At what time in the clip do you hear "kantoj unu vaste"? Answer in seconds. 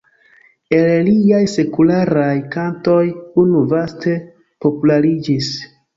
2.55-4.15